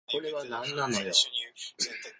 [0.09, 1.11] これはなんなのよ